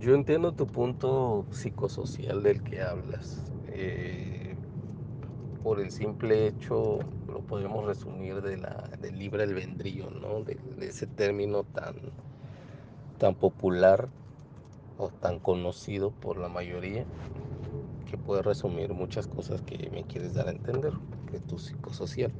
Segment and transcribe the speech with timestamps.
[0.00, 3.42] Yo entiendo tu punto psicosocial del que hablas.
[3.72, 4.54] Eh,
[5.64, 10.44] por el simple hecho, lo podemos resumir de la, del libre albedrío, ¿no?
[10.44, 11.96] De, de, ese término tan,
[13.18, 14.08] tan popular
[14.98, 17.04] o tan conocido por la mayoría,
[18.08, 20.92] que puede resumir muchas cosas que me quieres dar a entender,
[21.28, 22.30] que tu psicosocial,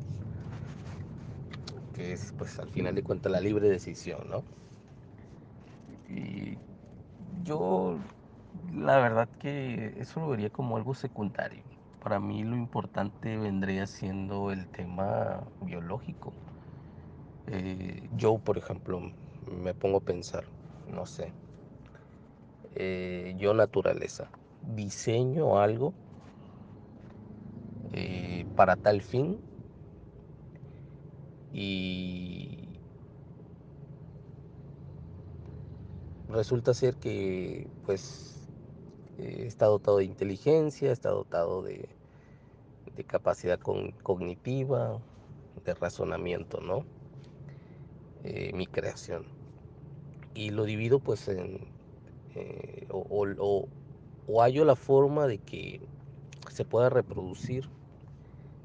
[1.96, 4.44] que es pues al final de cuentas la libre decisión, ¿no?
[6.08, 6.56] Y
[7.42, 8.00] yo
[8.52, 11.64] la verdad que eso lo vería como algo secundario.
[11.98, 16.36] Para mí lo importante vendría siendo el tema biológico.
[17.46, 19.00] Eh, yo, por ejemplo,
[19.40, 20.44] me pongo a pensar,
[20.86, 21.34] no sé,
[22.74, 25.96] eh, yo naturaleza, diseño algo
[27.92, 29.42] eh, para tal fin
[31.50, 32.80] y
[36.38, 38.48] resulta ser que pues
[39.18, 41.88] eh, está dotado de inteligencia, está dotado de,
[42.94, 45.00] de capacidad cognitiva,
[45.64, 46.84] de razonamiento, ¿no?
[48.22, 49.24] Eh, mi creación.
[50.32, 51.58] Y lo divido pues en,
[52.36, 53.68] eh, o, o,
[54.28, 55.80] o hallo la forma de que
[56.52, 57.68] se pueda reproducir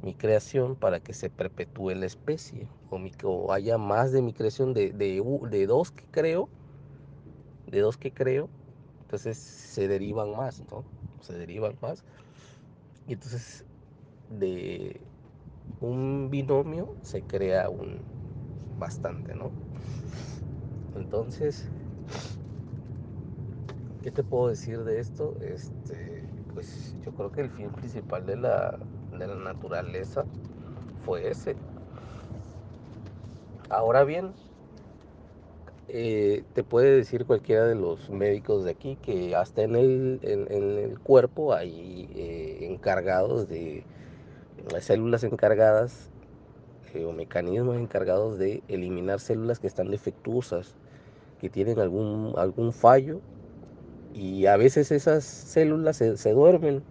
[0.04, 3.12] mi creación para que se perpetúe la especie o, mi,
[3.50, 6.50] haya más de mi creación de, de, de, dos que creo
[7.74, 8.50] de dos que creo
[9.02, 10.86] entonces se derivan más no
[11.22, 12.04] se derivan más
[13.08, 13.66] y entonces
[14.30, 15.02] de
[15.82, 18.00] un binomio se crea un
[18.80, 19.52] bastante no
[20.96, 21.66] entonces
[24.04, 25.34] ¿qué te puedo decir de esto?
[25.42, 28.78] Este, pues yo creo que el fin principal de la,
[29.12, 30.26] de la naturaleza
[31.06, 31.56] fue ese.
[33.70, 34.34] Ahora bien,
[35.96, 41.54] eh, te puede decir cualquiera de los médicos de aquí que hasta en el, cuerpo
[41.54, 43.84] hay eh, encargados de
[44.82, 46.10] células encargadas
[46.96, 50.74] eh, o mecanismos encargados de eliminar células que están defectuosas,
[51.40, 53.22] que tienen algún, algún fallo
[54.16, 56.82] y a veces esas células se, duermen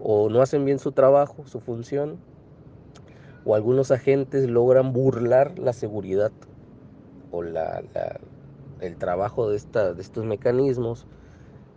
[0.00, 2.18] o no hacen bien su trabajo, su función,
[3.44, 6.30] o algunos agentes logran burlar la seguridad
[7.30, 8.20] o la, la,
[8.80, 11.06] el trabajo de, esta, de, estos mecanismos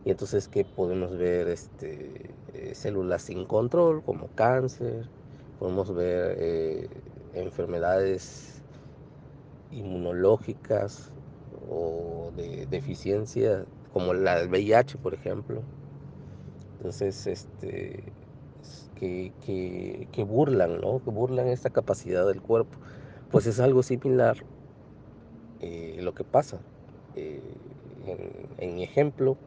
[0.06, 5.08] y entonces que podemos ver este, eh, células sin control como cáncer,
[5.60, 6.90] podemos ver eh,
[7.34, 8.62] enfermedades
[9.72, 11.12] inmunológicas
[11.70, 15.62] o de deficiencia como la VIH, por ejemplo.
[16.78, 18.04] Entonces, este,
[18.96, 21.02] que, que, burlan, ¿no?
[21.04, 22.78] Que burlan esta capacidad del cuerpo.
[23.32, 24.38] Pues es algo similar
[25.64, 26.60] eh, lo que pasa.
[27.16, 27.42] Eh,
[28.06, 28.20] en,
[28.58, 29.38] en, mi ejemplo,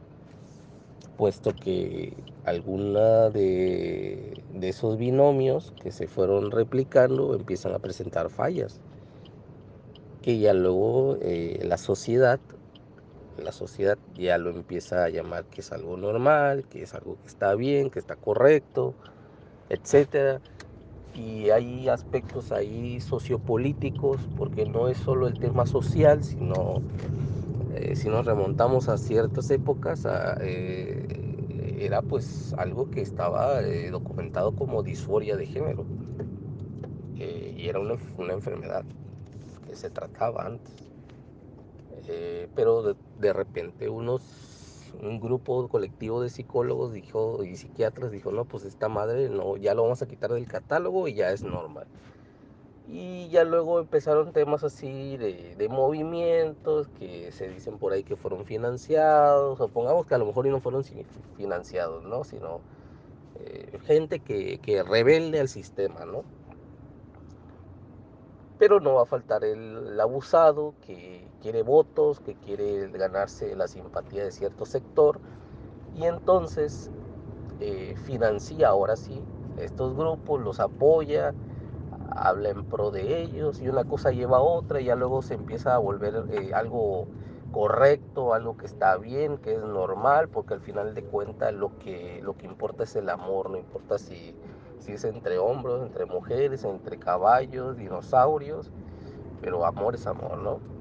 [1.18, 8.80] puesto que alguna de, de esos binomios que se fueron replicando empiezan a presentar fallas
[10.22, 12.40] que ya luego eh, la sociedad
[13.42, 17.26] la sociedad ya lo empieza a llamar que es algo normal, que es algo que
[17.26, 18.94] está bien, que está correcto,
[19.68, 20.40] etcétera.
[21.16, 26.82] Y hay aspectos ahí sociopolíticos, porque no es solo el tema social, sino
[27.74, 30.06] eh, si nos remontamos a ciertas épocas,
[30.40, 31.06] eh,
[31.78, 35.84] era pues algo que estaba eh, documentado como disforia de género.
[37.14, 38.84] Y era una, una enfermedad
[39.66, 40.74] que se trataba antes.
[42.54, 44.22] Pero de, de, repente unos,
[44.94, 49.74] un grupo colectivo de psicólogos dijo, y psiquiatras dijo, no, pues esta madre no, ya
[49.74, 51.86] lo vamos a quitar del catálogo y ya es normal.
[52.88, 58.16] Y ya luego empezaron temas así de, de movimientos que se dicen por ahí que
[58.16, 60.84] fueron financiados, o pongamos que a lo mejor no fueron
[61.36, 62.22] financiados, ¿no?
[62.22, 62.60] Sino
[63.34, 66.24] eh, gente que, que rebelde al sistema, ¿no?
[68.58, 74.24] Pero no va a faltar el, abusado que quiere votos, que quiere ganarse la simpatía
[74.24, 75.20] de cierto sector
[75.94, 76.90] y entonces
[77.60, 79.22] eh, financia ahora sí
[79.58, 81.34] estos grupos, los apoya,
[82.14, 85.34] habla en pro de ellos y una cosa lleva a otra y ya luego se
[85.34, 87.06] empieza a volver eh, algo
[87.52, 92.20] correcto, algo que está bien, que es normal, porque al final de cuentas lo que,
[92.22, 94.34] lo que importa es el amor, no importa si
[94.78, 98.70] si es entre hombres, entre mujeres, entre caballos, dinosaurios,
[99.40, 100.75] pero amor es amor, ¿no?